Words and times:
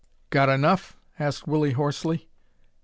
"Got 0.31 0.49
enough?" 0.49 0.97
asked 1.19 1.45
Willie, 1.47 1.73
hoarsely. 1.73 2.27